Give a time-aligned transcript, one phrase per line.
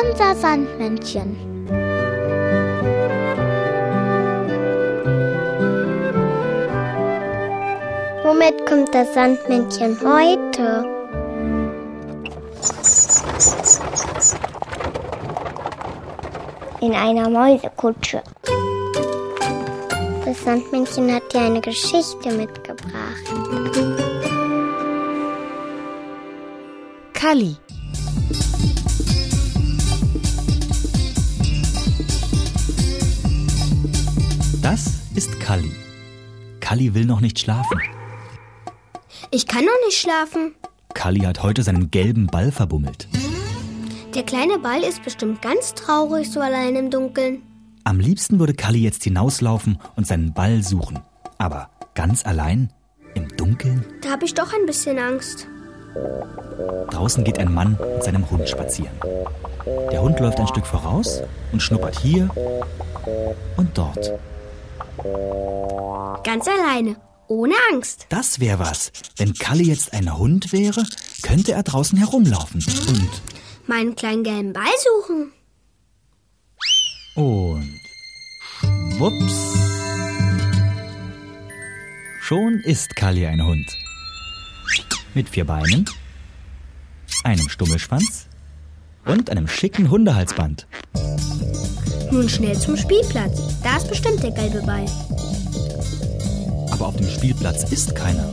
[0.00, 1.36] Unser Sandmännchen.
[8.22, 10.84] Womit kommt das Sandmännchen heute?
[16.80, 18.22] In einer Mäusekutsche.
[20.24, 23.24] Das Sandmännchen hat dir eine Geschichte mitgebracht.
[27.14, 27.56] Kalli.
[35.48, 35.72] Kalli.
[36.60, 37.80] Kalli will noch nicht schlafen.
[39.30, 40.54] Ich kann noch nicht schlafen.
[40.92, 43.08] Kalli hat heute seinen gelben Ball verbummelt.
[44.14, 47.40] Der kleine Ball ist bestimmt ganz traurig so allein im Dunkeln.
[47.84, 50.98] Am liebsten würde Kalli jetzt hinauslaufen und seinen Ball suchen.
[51.38, 52.70] Aber ganz allein?
[53.14, 53.86] Im Dunkeln?
[54.02, 55.48] Da habe ich doch ein bisschen Angst.
[56.90, 59.00] Draußen geht ein Mann mit seinem Hund spazieren.
[59.90, 62.28] Der Hund läuft ein Stück voraus und schnuppert hier
[63.56, 64.12] und dort.
[66.24, 66.96] Ganz alleine,
[67.28, 68.06] ohne Angst.
[68.08, 68.90] Das wäre was.
[69.16, 70.84] Wenn Kalli jetzt ein Hund wäre,
[71.22, 73.10] könnte er draußen herumlaufen und
[73.68, 75.32] Meinen kleinen gelben Ball suchen.
[77.14, 77.80] Und
[78.98, 79.58] wups.
[82.20, 83.66] Schon ist Kalli ein Hund.
[85.14, 85.84] Mit vier Beinen,
[87.24, 88.26] einem Stummelschwanz
[89.04, 90.66] und einem schicken Hundehalsband.
[92.10, 93.60] Nun schnell zum Spielplatz.
[93.62, 94.86] Da ist bestimmt der gelbe Ball.
[96.70, 98.32] Aber auf dem Spielplatz ist keiner.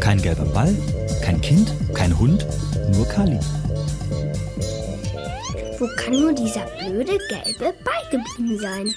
[0.00, 0.74] Kein gelber Ball,
[1.22, 2.46] kein Kind, kein Hund,
[2.92, 3.38] nur Kalli.
[5.78, 8.94] Wo kann nur dieser blöde gelbe Ball geblieben sein?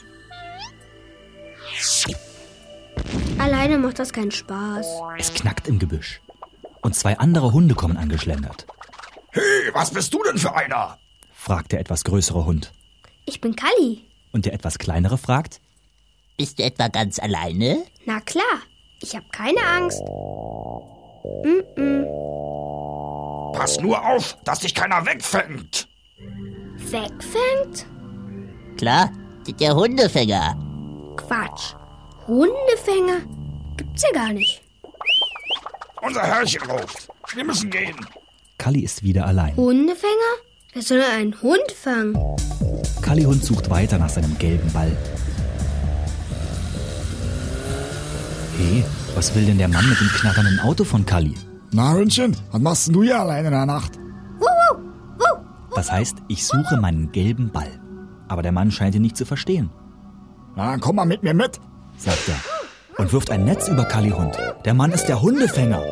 [3.39, 4.85] Alleine macht das keinen Spaß.
[5.17, 6.21] Es knackt im Gebüsch.
[6.81, 8.67] Und zwei andere Hunde kommen angeschlendert.
[9.31, 9.41] Hey,
[9.73, 10.97] was bist du denn für einer?
[11.33, 12.73] fragt der etwas größere Hund.
[13.25, 14.03] Ich bin Kalli.
[14.31, 15.61] Und der etwas kleinere fragt,
[16.37, 17.83] Bist du etwa ganz alleine?
[18.05, 18.61] Na klar,
[19.01, 20.01] ich habe keine Angst.
[21.43, 22.05] Mm-mm.
[23.53, 25.87] Pass nur auf, dass dich keiner wegfängt.
[26.77, 27.85] Wegfängt?
[28.77, 29.11] Klar,
[29.59, 30.55] der Hundefänger.
[31.17, 31.73] Quatsch.
[32.27, 33.21] Hundefänger?
[33.77, 34.61] Gibt's ja gar nicht.
[36.01, 37.09] Unser Herrchen ruft.
[37.33, 37.95] Wir müssen gehen.
[38.57, 39.55] Kalli ist wieder allein.
[39.55, 40.46] Hundefänger?
[40.73, 42.17] Wer soll einen Hund fangen?
[43.01, 44.91] Kalli-Hund sucht weiter nach seinem gelben Ball.
[48.57, 48.83] Hey,
[49.15, 51.35] was will denn der Mann mit dem knatternden Auto von Kalli?
[51.71, 53.93] Na, Hündchen, was machst denn du hier allein in der Nacht?
[55.75, 57.79] Das heißt, ich suche meinen gelben Ball.
[58.27, 59.69] Aber der Mann scheint ihn nicht zu verstehen,
[60.55, 61.59] Na, dann komm mal mit mir mit.
[61.97, 63.01] sagt er.
[63.01, 64.35] Und wirft ein Netz über Kalli-Hund.
[64.65, 65.83] Der Mann ist der Hundefänger.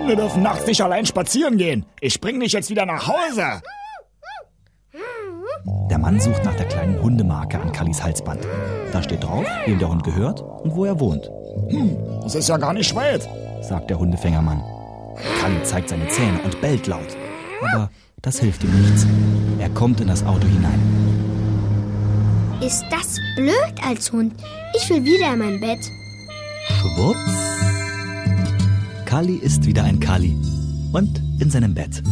[0.00, 1.86] Hunde dürfen nachts nicht allein spazieren gehen.
[2.00, 3.62] Ich bring dich jetzt wieder nach Hause.
[5.90, 8.46] Der Mann sucht nach der kleinen Hundemarke an Kallis Halsband.
[8.92, 11.30] Da steht drauf, wem der Hund gehört und wo er wohnt,
[12.22, 13.28] Das ist ja gar nicht weit.
[13.62, 14.62] sagt der Hundefängermann.
[15.40, 17.16] Kalli zeigt seine Zähne und bellt laut.
[17.72, 17.90] Aber
[18.22, 19.06] das hilft ihm nichts.
[19.58, 20.80] Er kommt in das Auto hinein.
[22.60, 24.34] Ist das blöd als Hund?
[24.74, 25.80] Ich will wieder in mein Bett.
[26.68, 27.43] Schwupps.
[29.14, 30.36] Kalli ist wieder ein Kalli.
[30.92, 32.02] Und in seinem Bett.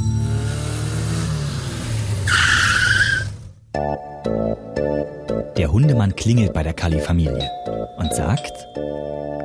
[5.56, 7.50] Der Hundemann klingelt bei der Kalli-Familie
[7.98, 8.52] und sagt,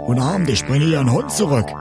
[0.06, 1.66] Guten Abend, ich bringe Ihren Hund zurück.
[1.66, 1.76] wir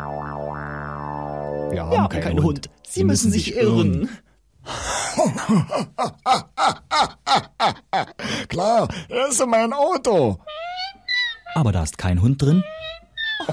[1.86, 2.70] haben keinen, Hund.
[2.88, 4.08] Sie müssen sich irren.
[8.48, 10.38] Klar, er ist in mein Auto.
[11.54, 12.64] Aber da ist kein Hund drin.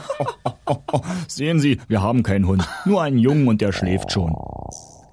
[1.28, 2.68] Sehen Sie, wir haben keinen Hund.
[2.86, 4.36] Nur einen Jungen und der schläft schon.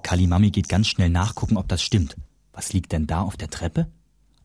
[0.03, 2.15] Kalimami geht ganz schnell nachgucken, ob das stimmt.
[2.53, 3.87] Was liegt denn da auf der Treppe?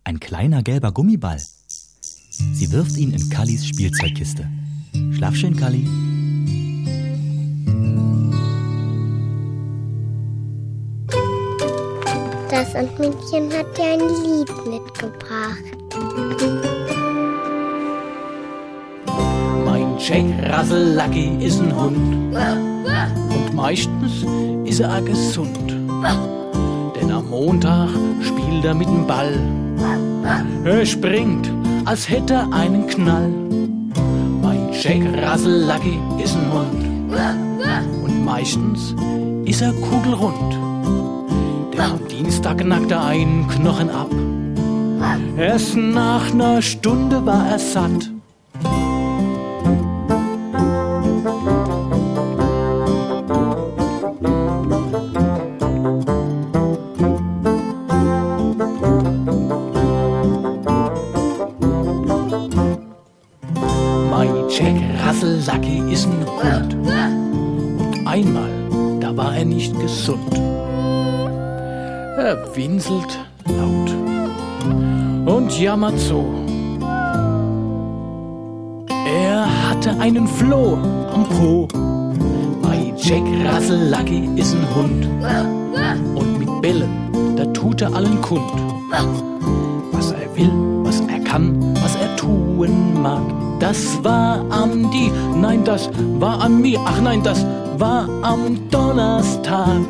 [0.04, 1.38] Ein kleiner gelber Gummiball.
[1.38, 4.48] Sie wirft ihn in Kallis Spielzeugkiste.
[5.12, 5.88] Schlaf schön, Kalli.
[12.50, 15.64] Das Sandmännchen hat dir ein Lied mitgebracht.
[20.08, 20.22] Jack
[20.52, 22.36] Russell Lucky ist ein Hund.
[22.36, 24.24] Und meistens
[24.64, 25.58] ist er auch gesund.
[26.94, 27.88] Denn am Montag
[28.22, 29.36] spielt er mit dem Ball.
[30.64, 31.50] Er springt,
[31.86, 33.30] als hätte er einen Knall.
[34.42, 37.10] Mein Jack Russell Lucky ist ein Hund.
[38.04, 38.94] Und meistens
[39.44, 40.54] ist er kugelrund.
[41.72, 44.12] Denn am Dienstag knackt er einen Knochen ab.
[45.36, 48.12] Erst nach einer Stunde war er satt.
[68.16, 68.50] Einmal,
[69.00, 70.34] da war er nicht gesund.
[72.18, 73.90] Er winselt laut
[75.36, 76.24] und jammert so.
[79.06, 80.78] Er hatte einen Floh
[81.12, 81.68] am Po.
[82.62, 85.06] Bei Jack Russell Lucky ist ein Hund.
[86.14, 88.50] Und mit Bällen, da tut er allen kund.
[89.92, 90.52] Was er will,
[90.84, 93.45] was er kann, was er tun mag.
[93.66, 95.90] Das war am die, nein, das
[96.20, 96.78] war an mir.
[96.84, 97.44] Ach nein, das
[97.78, 99.80] war am Donnerstag.